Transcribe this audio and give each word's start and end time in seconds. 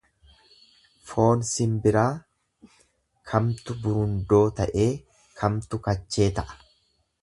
Foon 1.09 1.43
simbiraa 1.49 2.07
kamtu 3.33 3.79
burundoo 3.85 4.43
ta'ee 4.61 4.91
kamtu 5.43 5.85
kachee 5.89 6.33
ta'a. 6.41 6.63